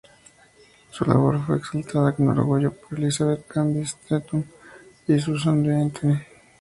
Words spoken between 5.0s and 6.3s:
y Susan B. Anthony.